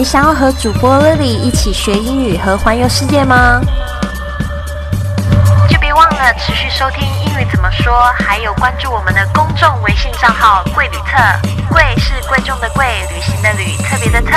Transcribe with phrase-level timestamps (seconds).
[0.00, 3.60] 你想要和主播 Lily 一起学英语和环游世界吗？
[5.68, 11.18] 就别忘了持续收听英语怎么说，还有关注我们的公众微信账号“贵旅特”。
[11.68, 14.30] 贵是贵重的贵，旅行的旅，特别的特。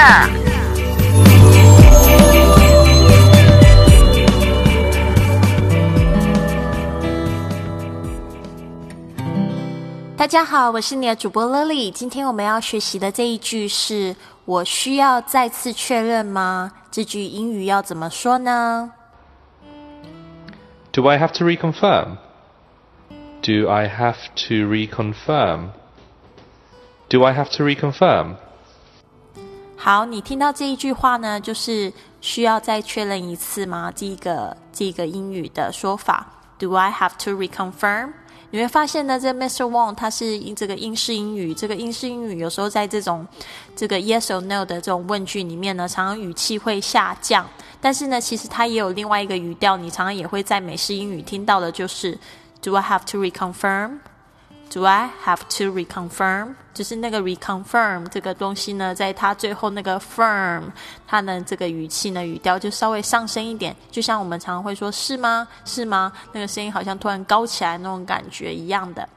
[10.17, 11.89] 大家好，我是你的主播 Lily。
[11.89, 14.15] 今天我们要学习的这一句是
[14.45, 18.91] “我需要再次确认吗？”这句英语要怎么说呢
[20.91, 22.17] ？Do I have to reconfirm?
[23.41, 24.15] Do I have
[24.47, 25.69] to reconfirm?
[27.09, 28.35] Do I have to reconfirm?
[29.75, 31.91] 好，你听到这一句话呢，就是
[32.21, 33.91] 需要再确认一次吗？
[33.93, 36.25] 这一个这个英语的说法
[36.59, 38.13] ，Do I have to reconfirm？
[38.51, 39.65] 你会发现呢，这 Mr.
[39.65, 43.27] Wong 他是这个英式英语，这个英式英语有时候在这种
[43.75, 47.47] 这个 yes or no 的这种问句里面呢，常常语气会下降。
[47.81, 52.17] 但是呢，其实它也有另外一个语调，你常常也会在美式英语听到的，就是
[52.61, 53.97] Do I have to reconfirm？
[54.73, 56.55] Do I have to reconfirm？
[56.73, 60.63] 就是那个 reconfirm 这个东西呢，在它最后那个 firm，
[61.05, 63.75] 它呢这个语气呢，语调就稍微上升一点。
[63.91, 65.47] 就像我们常常会说是吗？
[65.63, 66.11] 是吗？
[66.31, 69.07] 那个声音好像突然高起来那种感觉一样的。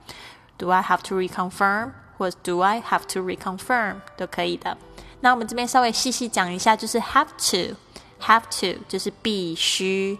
[0.58, 1.92] Do I have to reconfirm？
[2.18, 3.96] 或者 Do I have to reconfirm？
[4.18, 4.76] 都可以的。
[5.20, 10.18] 那我们这边稍微细细讲一下，就是 have to，have to，就是必须。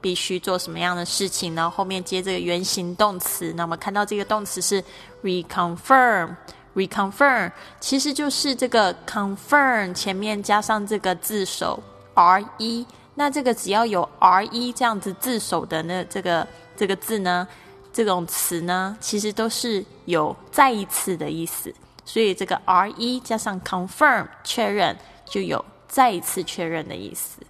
[0.00, 1.70] 必须做什么样的事情呢？
[1.70, 4.82] 后后面接这个原形动词，那我们看到这个动词是
[5.22, 11.82] reconfirm，reconfirm 其实就是这个 confirm 前面加上这个字首
[12.14, 17.46] r e，那这个只要有 r e 这样子字首的那这个这个字呢，
[17.92, 27.40] 这种词呢，其实都是有再一次的意思，所以这个 r e 加上 confirm 确认就有再一次确认的意思。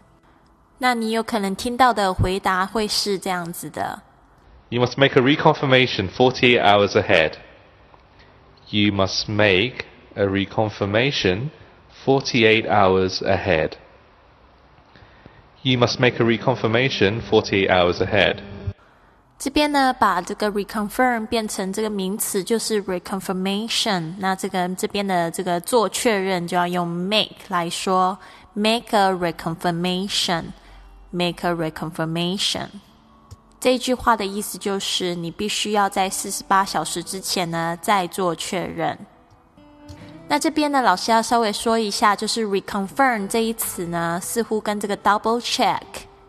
[0.78, 4.00] 那你有可能听到的回答会是这样子的
[4.70, 7.32] You must make a reconfirmation forty hours ahead.
[8.68, 11.48] You must make a reconfirmation
[12.04, 13.72] forty-eight hours ahead.
[15.62, 18.36] You must make a reconfirmation forty hours ahead.
[19.38, 24.14] 这边呢，把这个 reconfirm 变成这个名词，就是 reconfirmation。
[24.18, 28.18] 那这个这边的这个做确认就要用 make 来说
[28.52, 30.44] ，make a reconfirmation。
[31.10, 32.66] Make a reconfirmation。
[33.60, 38.96] 这句话的意思就是，你必须要在四十八小时之前呢再做确认。
[40.28, 45.80] 那这边呢，老师要稍微说一下，就是 reconfirm 这一词呢，似乎跟这个 double check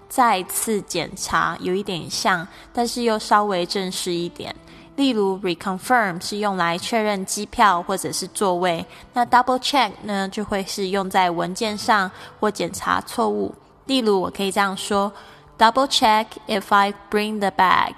[0.07, 4.55] 再次检查有一点像，但是又稍微正式一点。
[4.95, 12.09] 例如，reconfirm 是用来确认机票或者是座位，那 double check 呢就会是用在文件上
[12.39, 13.53] 或检查错误。
[13.89, 15.11] 例如，我可以这样说
[15.57, 17.95] ：Double check if I bring the bag.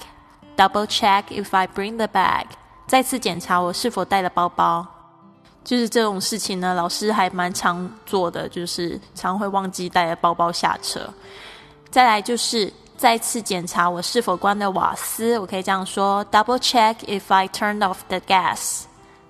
[0.56, 2.46] Double check if I bring the bag.
[2.88, 4.88] 再次检查我是否带了包包。
[5.66, 11.02] 就是这种事情呢，老师还蛮常做的，就是常会忘记带了包包下车。
[11.90, 18.84] 再来就是再次检查我是否关了瓦斯，我可以这样说：Double check if I turned off the gas.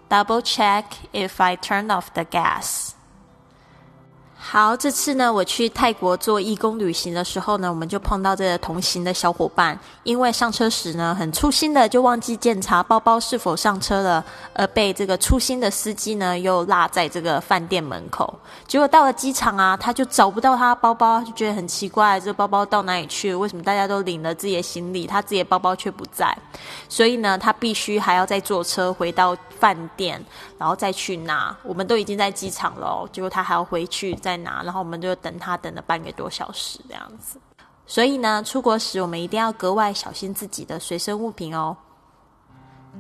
[0.09, 2.91] Double check if I turned off the gas.
[4.43, 18.33] 好，这次呢，我去泰国做义工旅行的时候呢，我们就碰到这个同行的小伙伴，因为上车时呢很粗心的就忘记检查包包是否上车了，而被这个粗心的司机呢又落在这个饭店门口。
[18.67, 23.33] 结果到了机场啊，他就找不到他包包，就觉得很奇怪，这包包到哪里去？
[23.33, 26.35] 为什么大家都领了自己的行李，他自己的包包却不在？
[26.89, 30.21] 所以呢，他必须还要再坐车回到饭店，
[30.57, 31.55] 然后再去拿。
[31.63, 37.37] 我们都已经在机场了，结果他还要回去再在哪，然后我们就等他等了半个多小时这样子。
[37.85, 41.75] 所以呢，出国时我们一定要格外小心自己的随身物品哦。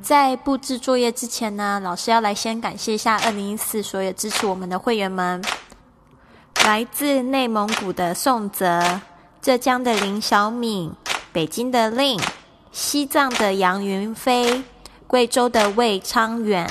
[0.01, 5.41] 在布置作业之前呢，老师要来先感谢一下二零一四所有支持我们的会员们，
[6.65, 8.99] 来自内蒙古的宋泽、
[9.41, 10.93] 浙江的林小敏、
[11.31, 12.19] 北京的令、
[12.73, 14.63] 西藏的杨云飞、
[15.07, 16.69] 贵州的魏昌远、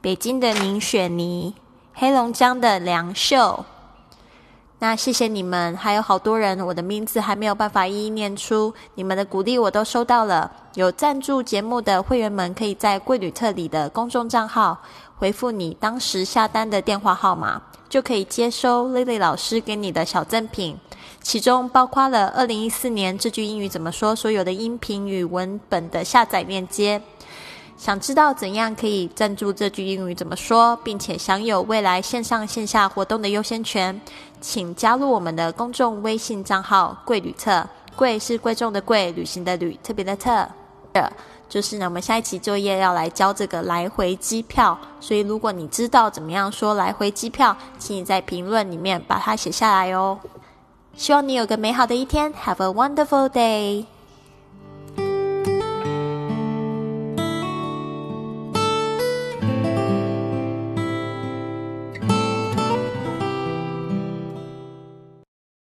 [0.00, 1.54] 北京的宁雪妮、
[1.94, 3.64] 黑龙江的梁秀。
[4.82, 10.50] 那谢谢你们，还有好多人，我的名字还没有办法一一念出，你们的鼓励我都收到了。
[10.74, 14.76] 有赞助节目的会员们，可以在贵旅特里的公众账号
[15.16, 20.76] 回复你当时下单的电话号码，就可以接收 Lily 老师给你的小赠品，
[21.20, 27.00] 其中包括了二零一四年这句英语怎么说所有的音频与文本的下载链接。
[27.76, 34.00] 想知道怎样可以赞助这句英语怎么说，并且享有未来线上线下活动的优先权，
[34.40, 37.66] 请加入我们的公众微信账号“贵旅特”。
[37.94, 40.48] 贵是贵重的贵，旅行的旅，特别的特。
[40.92, 41.12] 的
[41.48, 50.18] 就是呢，我们下一期作业要来教这个来回机票，所以如果你知道怎么样说来回机票，请你在评论里面把它写下来哦。
[50.94, 53.84] 希望你有个美好的一天，Have a wonderful day。